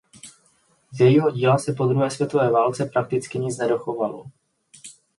Z 0.91 0.99
jejího 0.99 1.31
díla 1.31 1.57
se 1.57 1.73
po 1.73 1.85
druhé 1.87 2.09
světové 2.11 2.49
válce 2.51 2.85
prakticky 2.85 3.39
nic 3.39 3.57
nedochovalo. 3.57 4.25